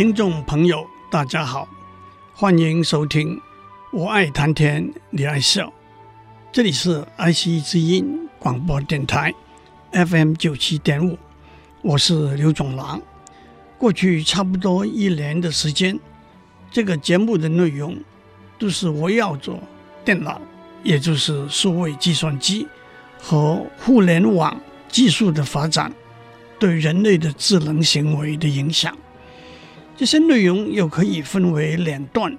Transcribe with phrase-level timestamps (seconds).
[0.00, 1.68] 听众朋友，大家好，
[2.32, 3.36] 欢迎收听
[3.92, 5.66] 《我爱谈天，你爱笑》。
[6.50, 9.30] 这里是爱惜之音广播电台
[9.92, 11.18] FM 九七点五，
[11.82, 12.98] 我是刘总郎。
[13.76, 16.00] 过去差不多一年的时间，
[16.70, 17.94] 这个节目的内容
[18.58, 19.60] 都是围绕着
[20.02, 20.40] 电脑，
[20.82, 22.66] 也就是数位计算机
[23.20, 25.92] 和互联网技术的发展
[26.58, 28.96] 对人类的智能行为的影响。
[30.00, 32.34] 这些内容又可以分为两段，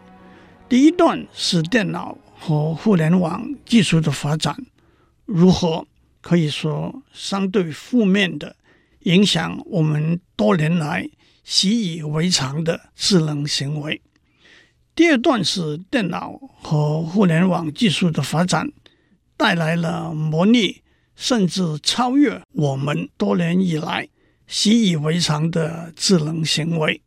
[0.68, 4.58] 第一段是电脑和互联网技术的发展
[5.28, 5.86] 如何
[6.22, 8.56] 可以说相对负面的
[9.02, 11.08] 影响我们多年来
[11.44, 14.02] 习以为常的智能行为。
[14.96, 18.72] 第二段是电脑和互联网技术的发展
[19.38, 20.82] 带来了模拟
[21.16, 24.10] 甚至超越我们多年以来
[24.48, 27.00] 习以为常的智能行为。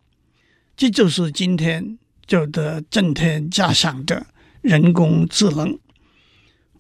[0.77, 4.27] 这就是今天叫的震天价响的
[4.61, 5.79] 人工智能。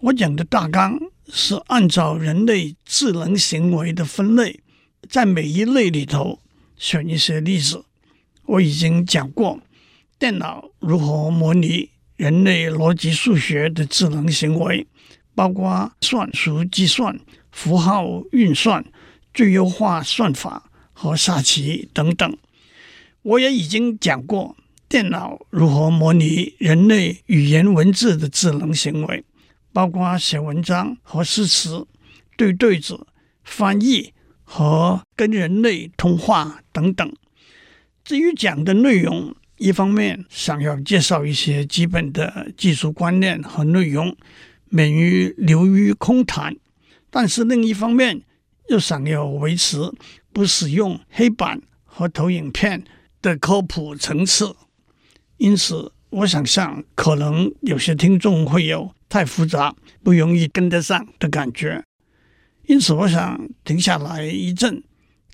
[0.00, 4.60] 我讲的大纲是按照人类智能行为的分类，
[5.08, 6.40] 在每一类里头
[6.76, 7.84] 选一些例子。
[8.46, 9.60] 我已经讲过
[10.18, 14.86] 电脑如何模拟人类逻辑数学的智能行为，
[15.34, 17.18] 包括算术计算、
[17.52, 18.84] 符号运算、
[19.32, 22.36] 最优化算法和下棋等等。
[23.24, 24.54] 我也已经讲过
[24.86, 29.24] 电脑如何模拟人类语言文字的智能行为，
[29.72, 31.86] 包括写文章和诗词、
[32.36, 33.06] 对对子、
[33.42, 34.12] 翻译
[34.42, 37.16] 和跟人类通话等等。
[38.04, 44.14] 至于讲的内容，一方面想要介绍一些基本的技术观念和内容，
[44.68, 46.52] 免于流于空谈；
[47.10, 48.20] 但是另一方面
[48.68, 49.78] 又想要维持
[50.30, 52.84] 不使用黑板和投影片
[53.24, 54.54] 的科普层次，
[55.38, 61.82] 因此我想象可能有些听众会有太复杂、不容易跟得上的感觉，
[62.66, 64.82] 因此我想停下来一阵，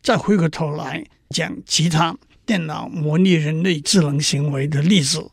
[0.01, 5.29] 再回过头来讲其他电脑模拟人类智能行为的例子，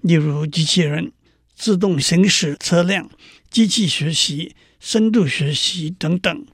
[0.00, 1.12] 例如机器人、
[1.54, 3.10] 自动行驶车辆、
[3.50, 6.46] 机器学习、深度学习等等。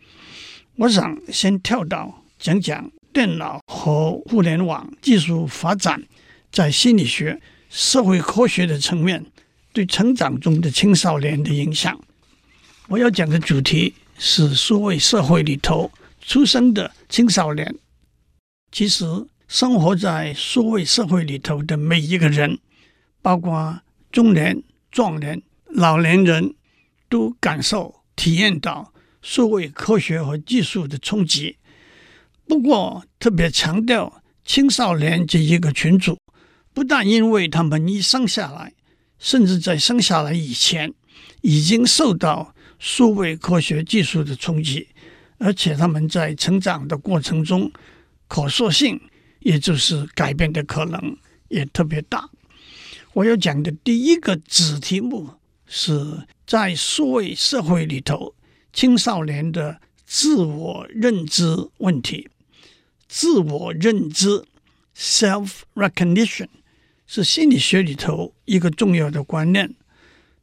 [0.79, 2.91] 我想先跳到讲讲。
[3.15, 6.03] 电脑和互联网技术发展
[6.51, 9.25] 在心理学、社会科学的层面
[9.73, 11.99] 对成长中的青少年的影响。
[12.89, 17.73] 我要讲的主题是数位社会里头出生的青少年。
[18.73, 19.05] 其实，
[19.47, 22.59] 生活在数位社会里头的每一个人，
[23.23, 24.61] 包括中年、
[24.91, 26.53] 壮年、老年人，
[27.09, 28.93] 都感受、体验到
[29.23, 31.59] 数位科学和技术的冲击。
[32.47, 36.19] 不过，特别强调青少年这一个群组，
[36.73, 38.73] 不但因为他们一生下来，
[39.19, 40.93] 甚至在生下来以前
[41.41, 44.89] 已经受到数位科学技术的冲击，
[45.39, 47.73] 而且他们在成长的过程中
[48.29, 49.01] 可塑性，
[49.41, 51.17] 也就是改变的可能
[51.49, 52.29] 也特别大。
[53.15, 55.31] 我要讲的第一个子题目
[55.67, 58.35] 是在数位社会里头
[58.73, 62.29] 青少年的自我认知问题。
[63.17, 64.45] 自我认知
[64.97, 66.49] （self-recognition）
[67.07, 69.73] 是心理学里头一个重要的观念。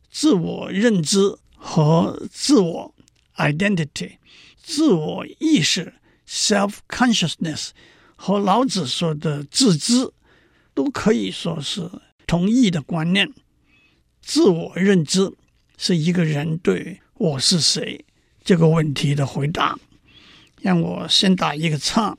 [0.09, 2.96] 自我认知和自我
[3.36, 4.14] （identity）、
[4.56, 5.96] 自我意识
[6.26, 7.72] （self-consciousness）
[8.16, 10.09] 和老子说的自知
[10.74, 11.91] 都可以说是
[12.26, 13.29] 同义的观念。
[14.22, 15.34] 自我认知
[15.78, 18.06] 是一个人对“我是谁”
[18.46, 19.78] 这个问题的回答。
[20.62, 22.17] 让我先打一个岔。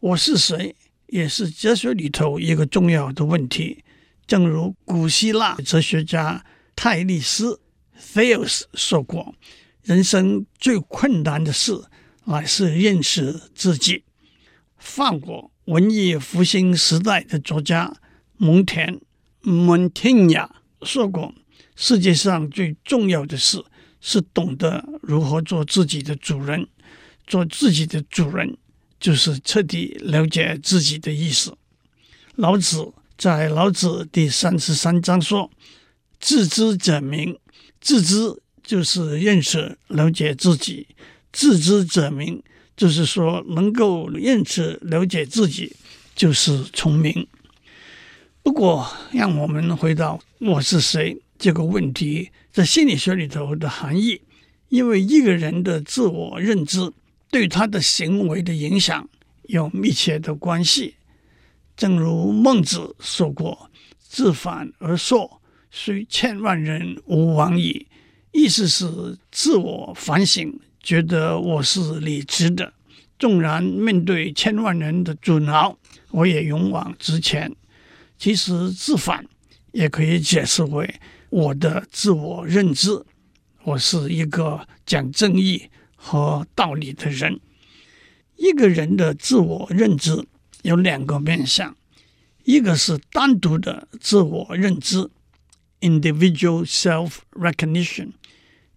[0.00, 0.76] 我是谁，
[1.08, 3.82] 也是哲学里头一个重要的问题。
[4.28, 6.44] 正如古希腊哲学家
[6.76, 7.60] 泰利斯
[8.00, 9.34] （Thales） 说过
[9.82, 11.82] ：“人生最困难的事，
[12.26, 14.04] 乃是认识自己。”
[14.78, 17.92] 法国文艺复兴时代的作家
[18.36, 19.00] 蒙田
[19.42, 20.48] （Montaigne）
[20.82, 21.34] 说过
[21.74, 23.64] ：“世界上最重要的事，
[24.00, 26.68] 是懂得如何做自己的主人。
[27.26, 28.56] 做自己的主人。”
[28.98, 31.56] 就是彻底了解自己的意思。
[32.36, 35.50] 老子在《老子》第三十三章说
[36.20, 37.38] ：“自知者明。”
[37.80, 38.16] 自知
[38.62, 40.84] 就是认识、了解自己；
[41.32, 42.42] 自知者明，
[42.76, 45.74] 就是说能够认识、了解自己，
[46.16, 47.26] 就是聪明。
[48.42, 54.20] 不过，让我们回到“我是谁”这个问题，在心理学里头的含义，
[54.68, 56.92] 因为一个人的自我认知
[57.30, 59.08] 对他的行为的影响
[59.44, 60.94] 有密切的关系。
[61.76, 65.40] 正如孟子说过：“自反而硕，
[65.70, 67.86] 虽千万人吾往矣。”
[68.32, 72.72] 意思是自我反省，觉得我是理智的，
[73.18, 75.76] 纵然面对千万人的阻挠，
[76.10, 77.54] 我也勇往直前。
[78.18, 79.24] 其实自反
[79.72, 80.94] 也可以解释为
[81.30, 83.04] 我的自我认知，
[83.64, 85.68] 我是一个讲正义
[86.00, 87.40] 和道理的人。
[88.36, 90.24] 一个人的自我认知
[90.62, 91.76] 有两个面向，
[92.44, 95.10] 一个是单独的自我认知
[95.80, 98.12] （individual self-recognition），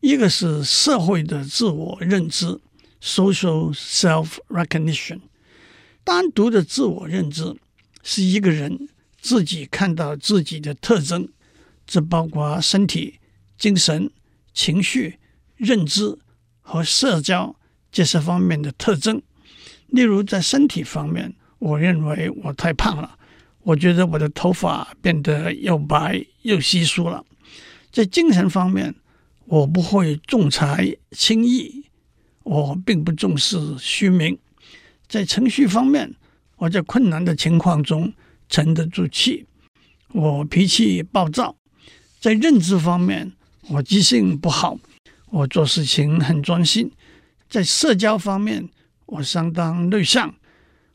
[0.01, 2.59] 一个是社会的自我认知
[3.01, 5.21] （social self-recognition）。
[6.03, 7.55] 单独的自我认知
[8.03, 8.89] 是一个人。
[9.23, 11.29] 自己看到自己的特征，
[11.85, 13.19] 这包括身体、
[13.55, 14.09] 精神、
[14.51, 15.19] 情绪、
[15.57, 16.17] 认知
[16.61, 17.55] 和社交
[17.91, 19.21] 这些方面的特征。
[19.87, 23.17] 例如，在身体方面，我认为我太胖了，
[23.63, 27.23] 我觉得我的头发变得又白又稀疏了。
[27.91, 28.95] 在精神方面，
[29.45, 31.85] 我不会重财轻义，
[32.43, 34.37] 我并不重视虚名。
[35.07, 36.15] 在情绪方面，
[36.57, 38.13] 我在困难的情况中。
[38.53, 39.45] 沉得住气，
[40.09, 41.55] 我脾气暴躁，
[42.19, 43.31] 在认知方面
[43.69, 44.77] 我记性不好，
[45.31, 46.91] 我做事情很专心，
[47.49, 48.69] 在社交方面
[49.05, 50.35] 我相当内向，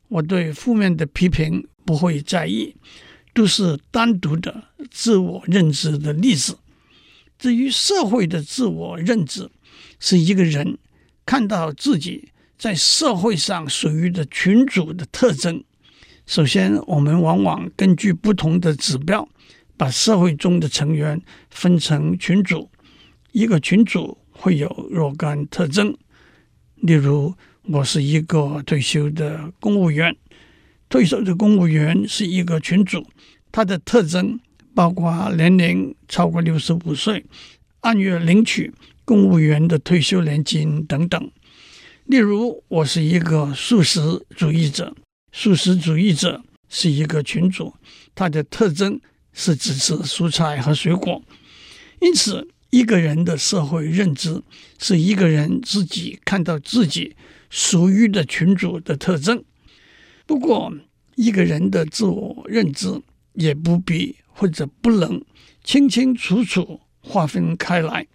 [0.09, 2.77] 我对负面的批评不会在意，
[3.33, 6.59] 都是单独的自我认知的例子。
[7.39, 9.51] 至于社会的自我认知，
[9.99, 10.77] 是一个人
[11.25, 15.65] 看到自己在社会上属于的群组的特征。
[16.27, 19.27] 首先，我们往往根据不同的指标，
[19.79, 22.71] 把社会中的成员分成群组。
[23.33, 25.97] 一个群组会有若干特征，
[26.77, 30.17] 例如，我是一个退休的公务员。
[30.89, 33.05] 退休的公务员是一个群组，
[33.51, 34.39] 他的特征
[34.75, 37.25] 包括年龄超过六十五岁，
[37.81, 38.73] 按月领取
[39.05, 41.31] 公务员的退休年金等等。
[42.05, 44.95] 例如，我是一个素食主义者。
[45.33, 47.75] 素食主义者是一个群组，
[48.15, 49.01] 它的特征
[49.33, 51.21] 是只吃蔬菜和水果。
[52.01, 54.43] 因此，一个人的社会认知
[54.79, 57.17] 是一个人自己看到自己
[57.49, 59.43] 属于的群组的特征。
[60.27, 60.73] 不过，
[61.15, 63.01] 一个人的自我认知
[63.35, 65.23] 也不必或者不能
[65.63, 68.07] 清清楚楚划分开来。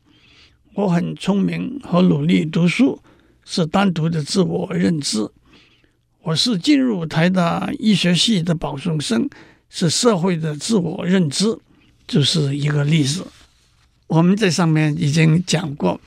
[0.73, 3.01] 我很聪明和努力读书
[3.45, 5.27] 是单独的自我认知。
[6.23, 9.27] 我是进入台大医学系的保送生，
[9.69, 11.57] 是社会的自我认知，
[12.05, 13.25] 就是一个例子。
[14.11, 16.01] 我们在上面已经讲过，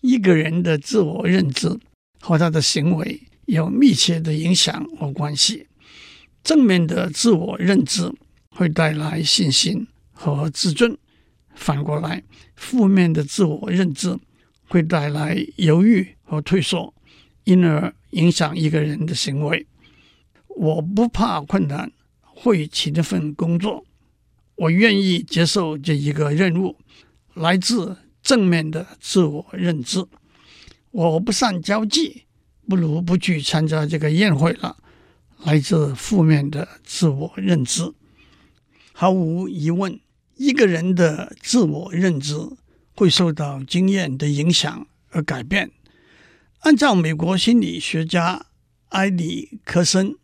[0.00, 1.78] 一个人的自我认知
[2.18, 5.68] 和他的行为有密切的影响和关系。
[6.42, 8.12] 正面的自我认知
[8.50, 10.98] 会带来信心和自尊，
[11.54, 12.24] 反过来，
[12.56, 14.18] 负面的自我认知
[14.66, 16.92] 会带来犹豫和退缩，
[17.44, 17.94] 因而。
[18.10, 19.66] 影响一个人的行为。
[20.48, 23.84] 我不怕困难，会起这份工作。
[24.54, 26.78] 我愿意接受这一个任务，
[27.36, 30.06] 来自正面的自我认知。
[30.90, 32.22] 我不善交际，
[32.66, 34.78] 不如不去参加这个宴会了，
[35.44, 37.92] 来自负面的自我认知。
[38.92, 40.00] 毫无疑问，
[40.36, 42.34] 一个人的自我认知
[42.94, 45.70] 会受到经验的影响而改变。
[46.60, 48.46] 按照美国心理学家
[48.88, 50.16] 埃里克森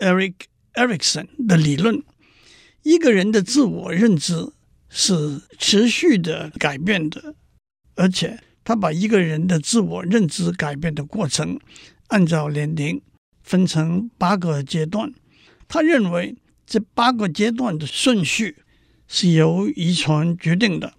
[0.00, 0.34] （Eric
[0.74, 2.02] Erikson） 的理论，
[2.82, 4.52] 一个人的自我认知
[4.96, 7.34] 是持续的改变的，
[7.96, 11.60] 而且他把一个人的自我认知改变的过程
[12.06, 13.02] 按照年龄
[13.42, 15.12] 分成八个阶段。
[15.68, 16.34] 他认为
[16.66, 18.56] 这八个阶段的顺序
[19.06, 20.94] 是由遗传决定的，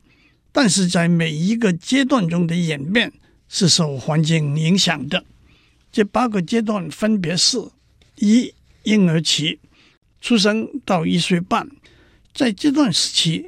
[0.51, 3.11] 但是在每一个阶段中的演变。
[3.49, 5.23] 是受环境影响的。
[5.89, 7.57] 这八个阶段分别是：
[8.17, 9.59] 一、婴儿期，
[10.19, 11.65] 出生到一岁半，
[12.33, 13.47] 在这段时期，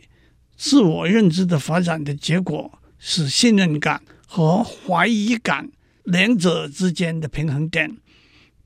[0.59, 5.71] 自我认知的发展的结果是信任感和怀疑感
[6.03, 7.95] 两者之间的平衡点。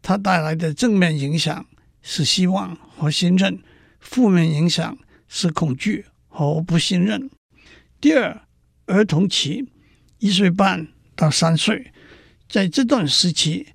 [0.02, 1.64] 它带来的正面影响
[2.02, 3.62] 是希望和信任，
[4.00, 4.98] 负面影响
[5.28, 7.30] 是恐惧和不信任。
[8.02, 8.42] 第二，
[8.88, 9.70] 儿童期
[10.18, 11.94] 一岁半到三岁，
[12.50, 13.68] 在这段时期，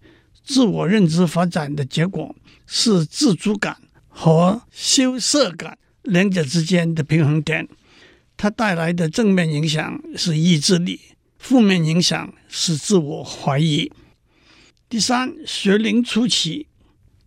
[0.42, 2.34] 自我认知发展的结果
[2.66, 3.76] 是自主感
[4.08, 7.68] 和羞涩感两者之间的平衡点。
[8.38, 11.00] 它带来的正面影响是意志力，
[11.40, 13.90] 负面影响是自我怀疑。
[14.88, 16.68] 第三，学龄初期，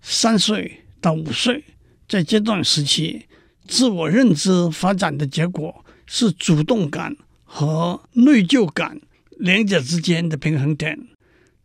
[0.01, 1.65] 三岁到五岁，
[2.07, 3.25] 在这段时期，
[3.67, 9.01] 自我认知发展的结果是主动感和内疚感
[9.31, 10.97] 两者之间的平衡点。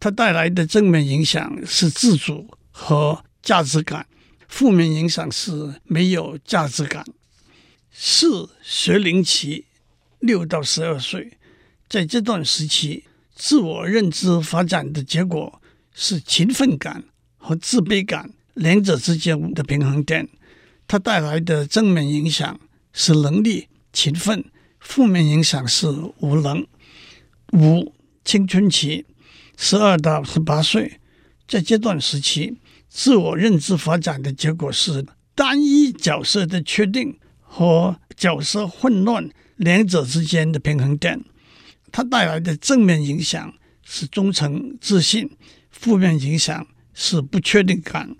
[0.00, 4.06] 它带来的正面影响是自主和价值感，
[4.48, 7.06] 负面影响是没有价值感。
[7.98, 9.64] 四，学龄期，
[10.18, 11.32] 六到十二岁，
[11.88, 15.60] 在这段时期，自我认知发展的结果。
[15.98, 17.04] 是勤奋感
[17.38, 20.28] 和自卑感两者之间的平衡点，
[20.86, 22.60] 它带来的正面影响
[22.92, 24.42] 是能力、勤奋；
[24.78, 25.88] 负面影响是
[26.18, 26.66] 无能。
[27.54, 27.94] 五、
[28.26, 29.06] 青春期，
[29.56, 31.00] 十二到十八岁，
[31.48, 32.58] 在这段时期，
[32.90, 37.18] 自我认知发展的结果是单一角色的确定
[37.56, 41.24] 和角色混乱两者之间的平衡点，
[41.90, 45.30] 它带来的正面影响是忠诚、自信。
[45.70, 48.14] 负面影响是不确定感。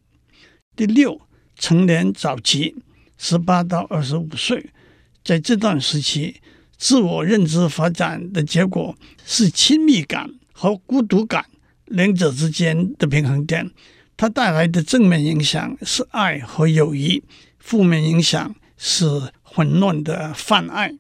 [0.74, 1.20] 第六，
[1.54, 2.76] 成年早期，
[3.18, 4.70] 十八到二十五岁，
[5.22, 6.40] 在这段时期，
[6.78, 11.44] 自我认知发展的结果是亲密感和孤独感
[11.84, 13.70] 两者之间的平衡点。
[14.16, 17.22] 它带来的正面影响是爱和友谊，
[17.58, 20.94] 负面影响是混乱的泛爱。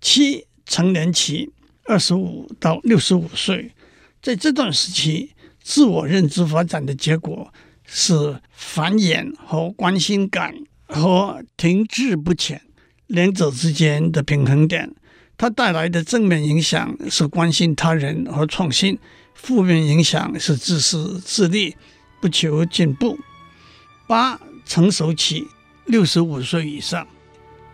[0.00, 1.50] 七，成年期，
[1.84, 3.72] 二十五到六十五岁，
[4.20, 5.32] 在这段时期。
[5.64, 10.52] 自我认知发展的结果是繁衍和关心感
[10.88, 12.60] 和停滞不前
[13.06, 14.92] 两者之间的平衡点。
[15.38, 18.98] 它带来的正面影响是关心他人和创新，
[19.34, 21.76] 负面影响是自私自利，
[22.20, 23.16] 不求进步。
[24.08, 25.46] 八、成熟期，
[25.92, 27.06] 六十五岁以上，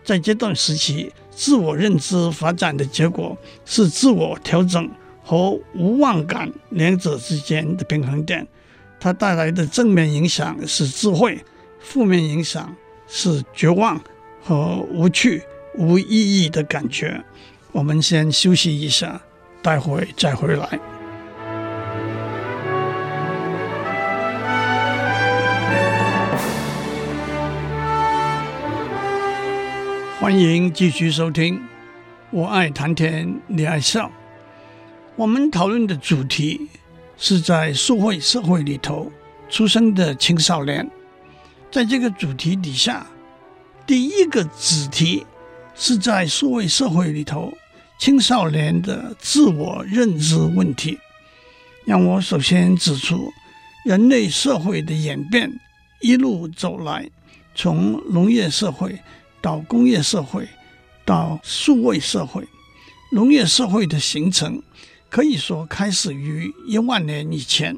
[0.03, 4.91] 在这段时期，自我认知发展的结果是自我调整。
[5.23, 8.47] 和无望感两者之间的平衡点，
[8.99, 11.39] 它带来的正面影响是智慧，
[11.79, 12.75] 负面影响
[13.07, 14.01] 是绝望
[14.43, 15.43] 和无趣、
[15.75, 17.23] 无意义的感觉。
[17.71, 19.21] 我们先休息一下，
[19.61, 20.98] 待会再回来。
[30.29, 31.59] 欢迎继续收听，
[32.29, 34.11] 我爱谈天，你爱笑。
[35.15, 36.69] 我们讨论的主题
[37.17, 39.11] 是在数位社会里头
[39.49, 40.87] 出生的青少年。
[41.71, 43.07] 在这个主题底下，
[43.87, 45.25] 第一个子题
[45.73, 47.51] 是在数位社会里头
[47.97, 50.99] 青少年的自我认知问题。
[51.87, 53.33] 让我首先指出，
[53.83, 55.51] 人类社会的演变
[56.01, 57.09] 一路走来，
[57.55, 58.99] 从农业社会
[59.41, 60.47] 到工业社会，
[61.05, 62.47] 到数位社会，
[63.11, 64.61] 农业社会的形成。
[65.09, 67.77] 可以说，开始于一万年以前，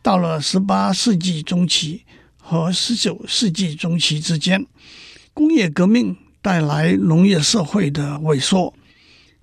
[0.00, 2.04] 到了十八世纪中期
[2.38, 4.64] 和十九世纪中期之间，
[5.32, 8.72] 工业革命带来农业社会的萎缩。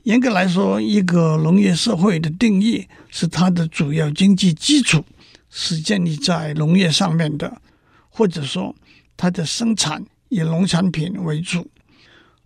[0.04, 5.04] 严格来说，一个农业社会的定义是它的主要经济基础
[5.50, 7.62] 是建立在农业上面的，
[8.10, 8.74] 或者说
[9.18, 11.70] 它的生产以农产品为主。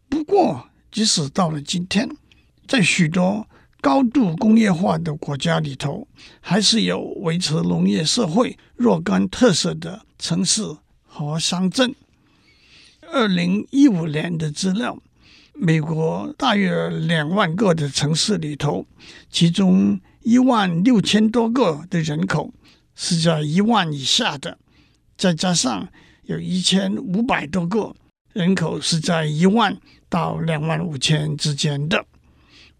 [0.09, 2.09] 不过，即使到了今天，
[2.67, 3.47] 在许多
[3.79, 6.07] 高度工业化的国家里头，
[6.41, 10.63] 还是有维持农业社会若干特色的城市
[11.05, 11.93] 和乡镇。
[13.13, 14.97] 二零一五年的资料，
[15.53, 18.87] 美国大约两万个的城市里头，
[19.29, 22.51] 其中一万六千多个的人口
[22.95, 24.57] 是在一万以下的，
[25.15, 25.87] 再加上
[26.25, 27.93] 有一千五百多个
[28.33, 29.77] 人口是在一万
[30.09, 32.05] 到两万五千之间的。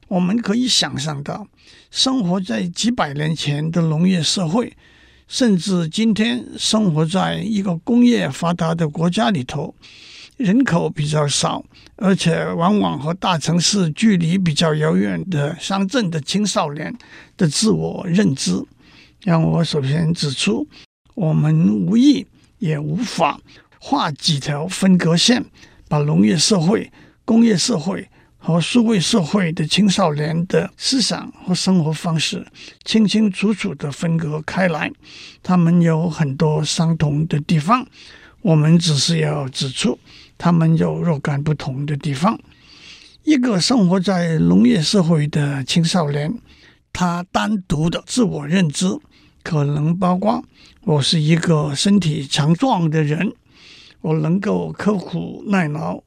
[0.08, 1.48] 我们可以想象到，
[1.90, 4.76] 生活在几百年前的农业社会，
[5.28, 9.74] 甚至今天生活在一个工业发达的国家里头，
[10.38, 11.64] 人口比较少，
[11.96, 16.96] 而且往往和大城市距离比较遥远的乡镇的青少年
[17.36, 18.64] 的自我认知，
[19.24, 20.68] 让我首先指出，
[21.16, 22.26] 我们无意
[22.66, 23.40] 也无法
[23.80, 25.46] 画几条分隔线，
[25.88, 26.92] 把农业社会、
[27.24, 28.10] 工业社会。
[28.38, 32.46] 和数位社会的青少年的思想和生活方式
[32.84, 34.92] 清清楚楚地分隔开来，
[35.42, 37.88] 他们有很多相同的地方，
[38.44, 39.98] 我们只是要指出
[40.38, 42.40] 他们有若干不同的地方。
[43.24, 46.32] 一个生活在农业社会的青少年，
[46.94, 48.86] 他单独的自我认知
[49.46, 50.44] 可能包括：
[50.86, 53.32] 我是一个身体强壮的人，
[54.02, 56.02] 我能够刻苦耐劳。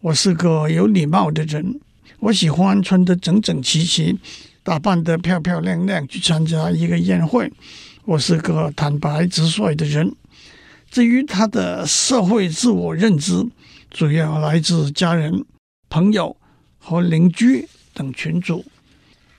[0.00, 1.78] 我是个有礼貌的人，
[2.20, 4.18] 我喜欢穿得整整齐齐，
[4.62, 7.52] 打扮得漂漂亮亮去参加一个宴会。
[8.06, 10.14] 我是个坦白直率的人。
[10.90, 13.46] 至于他的社会自我认知，
[13.90, 15.44] 主要来自家人、
[15.90, 16.34] 朋友
[16.78, 18.64] 和邻居等群组。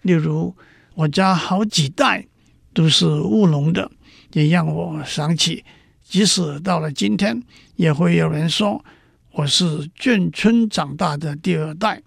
[0.04, 0.54] 例如，
[0.94, 2.28] 我家好几代
[2.76, 3.90] 都是务农的，
[4.34, 5.64] 也让我想起，
[6.04, 7.42] 即使到了今天，
[7.78, 8.84] 也会有人说。
[9.32, 12.02] 我是眷村长大的第二代，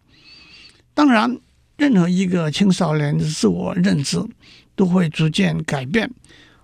[0.95, 1.39] 当然，
[1.77, 4.19] 任何一个青少年的自我认知
[4.75, 6.11] 都会逐渐改变。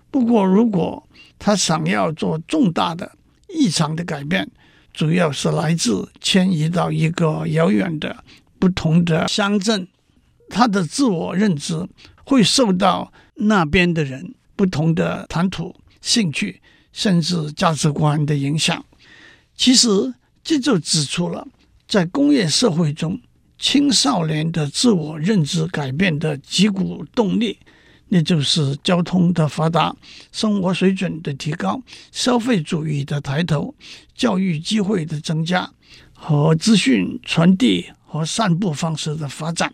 [0.09, 1.07] 不过，如果
[1.37, 3.11] 他想要做重大的
[3.47, 4.49] 异常的改变，
[4.91, 8.23] 主要是来自迁移到一个遥远的
[8.57, 9.87] 不同的乡镇，
[10.49, 11.87] 他的自我认知
[12.23, 16.61] 会受到那边的人不同的谈吐、兴趣，
[16.91, 18.85] 甚至价值观的影响。
[19.55, 20.13] 其实。
[20.47, 21.47] 这就指出了，
[21.87, 23.19] 在工业社会中，
[23.57, 27.57] 青少年的自我认知改变的几股动力，
[28.09, 29.95] 那就是交通的发达、
[30.31, 33.73] 生活水准的提高、消费主义的抬头、
[34.13, 35.67] 教育机会的增加
[36.13, 39.73] 和资讯传递和散布方式的发展。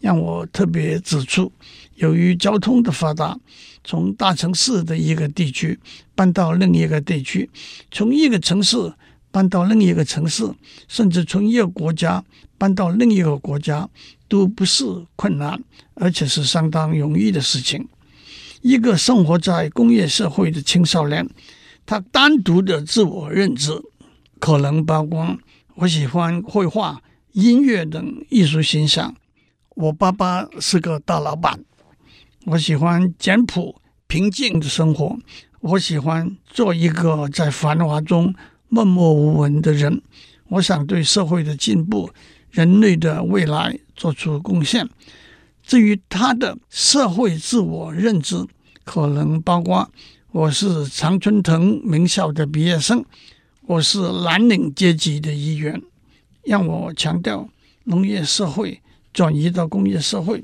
[0.00, 1.52] 让我特别指出，
[1.96, 3.38] 由于交通的发达，
[3.84, 5.78] 从大城市的一个地区
[6.14, 7.48] 搬到另一个地区，
[7.90, 8.92] 从一个城市。
[9.34, 10.46] 搬到另一个城市，
[10.88, 12.22] 甚至从一个国家
[12.58, 13.88] 搬到另一个国家，
[14.28, 14.84] 都不是
[15.16, 15.58] 困难，
[15.94, 17.88] 而且是相当容易的事情。
[18.60, 21.26] 一个生活在工业社会的青少年，
[21.86, 23.72] 他单独的自我认知
[24.38, 25.38] 可能包括：
[25.76, 27.00] 我喜欢绘画、
[27.32, 29.14] 音乐等艺术欣赏；
[29.76, 31.58] 我爸爸是个大老板；
[32.46, 35.16] 我喜欢简朴平静的生活；
[35.60, 38.34] 我喜欢做一个在繁华中。
[38.68, 40.00] 默默无闻的人，
[40.48, 42.10] 我想对社会的进步、
[42.50, 44.88] 人类的未来做出贡献。
[45.62, 48.46] 至于他的社会自我认知，
[48.82, 49.90] 可能包括：
[50.30, 53.04] 我是常春藤名校的毕业生，
[53.66, 55.82] 我是蓝领阶级的一员。
[56.44, 57.46] 让我强调，
[57.84, 58.80] 农业社会
[59.12, 60.42] 转移到工业社会，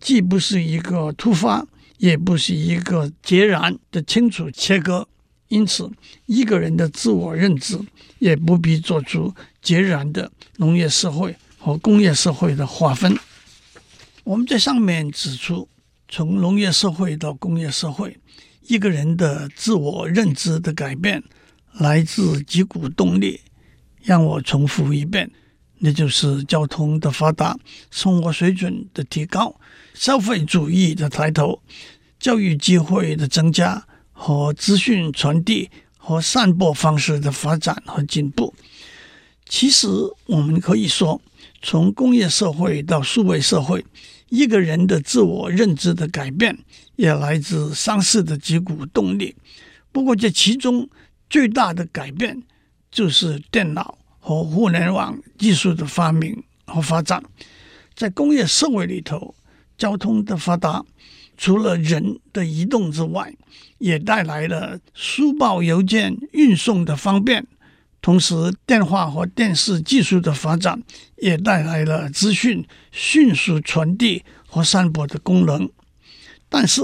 [0.00, 1.66] 既不是一个突发，
[1.98, 5.06] 也不是一个截然的清楚切割。
[5.48, 5.90] 因此，
[6.26, 7.78] 一个人的自我认知
[8.18, 13.16] 也不必做出截然的农业社会和工业社会的划分。
[14.24, 15.68] 我们在上面指出，
[16.08, 18.18] 从农业社会到工业社会，
[18.66, 21.22] 一个人的自我认知的改变
[21.72, 23.40] 来自几股动力。
[24.00, 25.30] 让我重复一遍，
[25.78, 27.58] 那就是交通的发达、
[27.90, 29.54] 生活水准的提高、
[29.94, 31.62] 消费主义的抬头、
[32.18, 33.84] 教育机会的增加。
[34.20, 38.52] 和资讯传递和散播方式的发展和进步，
[39.46, 39.86] 其实
[40.26, 41.22] 我们可以说，
[41.62, 43.86] 从工业社会到数位社会，
[44.28, 46.58] 一个人的自我认知的改变
[46.96, 49.36] 也来自相似的几股动力。
[49.92, 50.90] 不过，这其中
[51.30, 52.42] 最大的改变
[52.90, 53.97] 就是电脑
[54.28, 57.22] 和互联网技术的发明和发展。
[57.94, 59.34] 在工业社会里头，
[59.78, 60.84] 交通的发达。
[61.38, 63.32] 除了人的移动之外，
[63.78, 67.46] 也带来了书报、邮件运送的方便。
[68.02, 68.34] 同时，
[68.66, 70.82] 电话和电视技术的发展
[71.16, 75.70] 也带来了资讯迅速传递和散播的功能。
[76.50, 76.82] 但是，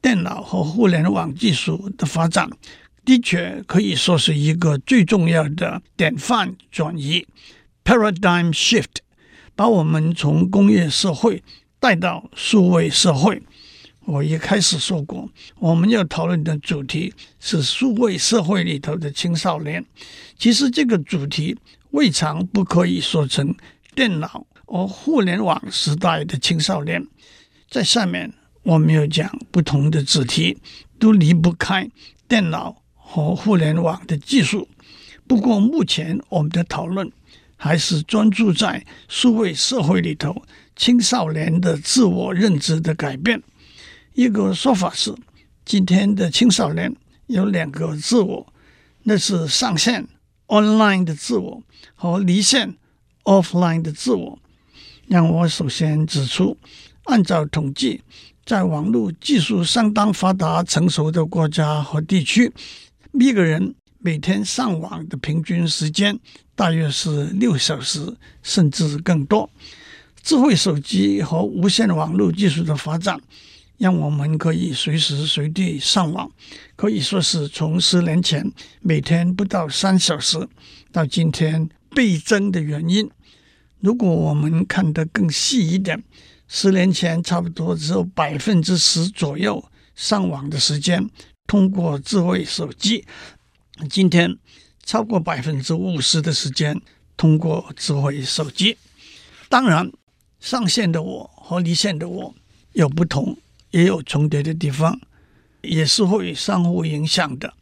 [0.00, 2.48] 电脑和互联网技术的发展
[3.04, 7.26] 的确可以说是一个最重要的典范转移
[7.84, 8.96] （paradigm shift），
[9.54, 11.42] 把我们从工业社会
[11.78, 13.42] 带到数位社会。
[14.06, 19.84] 我一开始说过，我们要讨论的主题是数位社会里头的青少年。
[20.38, 21.56] 其实这个主题
[21.90, 23.54] 未尝不可以说成
[23.94, 27.06] 电脑和互联网时代的青少年。
[27.70, 30.58] 在下面我们要讲不同的主题，
[30.98, 31.90] 都离不开
[32.28, 32.82] 电脑
[33.14, 34.68] 和互联网的技术。
[35.24, 37.08] 不过目前我们的讨论
[37.56, 40.42] 还是专注在数位社会里头
[40.74, 43.40] 青少年的自我认知的改变。
[44.14, 45.14] 一个说法是，
[45.64, 46.92] 今天的青少年
[47.28, 48.52] 有两个自我，
[49.04, 50.08] 那是上线
[50.48, 51.62] （online） 的自我
[51.94, 52.74] 和离线
[53.22, 54.38] （offline） 的自我。
[55.06, 56.56] 让我首先指出，
[57.04, 58.02] 按照统计，
[58.44, 62.52] 在网络技术相当发达、成熟的国家和地区，
[63.22, 66.18] 一个人每天上网的平均时间
[66.54, 69.48] 大约是六小时，甚至更多。
[70.22, 73.20] 智慧手机和无线网络技术的发展，
[73.78, 76.30] 让我们可以随时随地上网，
[76.76, 78.50] 可以说是从十年前
[78.80, 80.48] 每天不到三小时，
[80.90, 83.08] 到今天倍增的原因。
[83.80, 86.02] 如果我们看得更细一点，
[86.48, 89.62] 十年前差不多只有百分之十左右
[89.94, 91.08] 上网的时间
[91.46, 93.04] 通过智慧手机，
[93.90, 94.36] 今天
[94.84, 96.80] 超过百分之五十的时间
[97.16, 98.76] 通过智慧手机。
[99.48, 99.90] 当然，
[100.40, 102.34] 上线的我和离线的我
[102.72, 103.36] 有不同，
[103.70, 105.00] 也有重叠的地方，
[105.62, 107.54] 也是会相互影响的。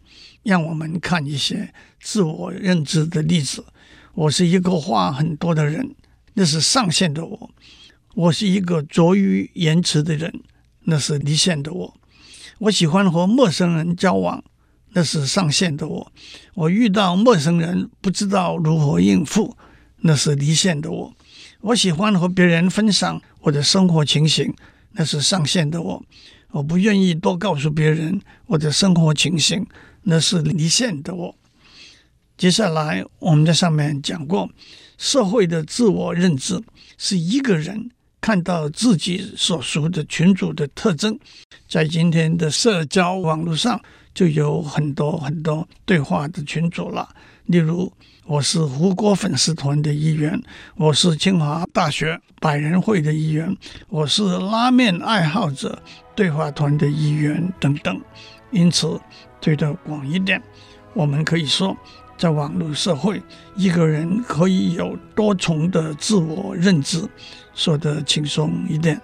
[0.42, 3.64] 让我们看一些自我认知的例子。
[4.14, 5.94] 我是一个话很多的人，
[6.34, 7.50] 那是上线的我；
[8.14, 10.42] 我是一个拙于言辞的人，
[10.80, 11.94] 那是离线的我；
[12.62, 14.44] 我喜欢和陌生人交往，
[14.90, 16.06] 那是上线的我；
[16.54, 19.56] 我遇到陌生人不知道如何应付，
[20.02, 21.12] 那是离线的我。
[21.60, 24.54] 我喜欢和别人分享我的生活情形，
[24.92, 26.00] 那是上线的我；
[26.52, 29.66] 我不愿意多告诉别人我的生活情形，
[30.04, 31.34] 那是离线的我。
[32.36, 34.48] 接下来我们在上面讲过，
[34.96, 36.62] 社会的自我认知
[36.96, 37.90] 是一个人
[38.22, 41.18] 看到自己所属的群组的特征。
[41.68, 43.78] 在今天的社交网络上，
[44.14, 47.06] 就有很多很多对话的群组了，
[47.44, 47.92] 例如。
[48.24, 50.40] 我是胡歌粉丝团的一员，
[50.76, 53.54] 我是清华大学百人会的一员，
[53.88, 55.82] 我是拉面爱好者
[56.14, 58.00] 对话团的一员等等。
[58.52, 58.98] 因此，
[59.40, 60.40] 推得广一点，
[60.94, 61.76] 我们可以说，
[62.22, 63.20] 在网络社会，
[63.56, 67.04] 一个人可以有多重的自我认知。
[67.52, 69.00] 说得轻松一点，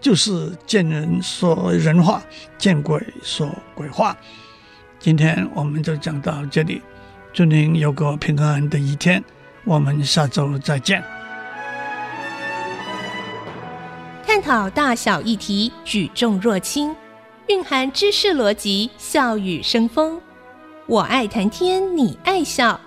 [0.00, 2.20] 就是见人说人话，
[2.58, 4.16] 见鬼说鬼话。
[4.98, 6.82] 今天我们就讲到这里。
[7.32, 9.22] 祝您有个平安的一天，
[9.62, 11.00] 我们下周再见。
[14.26, 16.96] 探讨大小议题，举重若轻，
[17.46, 20.20] 蕴含知识逻辑，笑语生风。
[20.88, 22.80] 我爱谈天，你爱笑。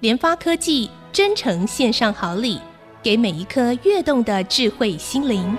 [0.00, 2.60] 联发科技真诚献上好礼，
[3.00, 5.56] 给每一颗跃动的智慧心灵。